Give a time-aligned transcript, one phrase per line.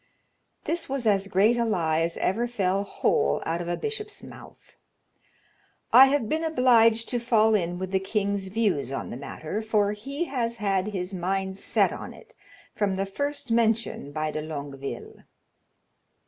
[0.63, 4.75] This was as great a lie as ever fell whole out of a bishop's mouth.
[5.93, 9.91] "I have been obliged to fall in with the king's views on the matter, for
[9.91, 12.33] he has had his mind set on it
[12.75, 15.17] from the first mention by de Longueville."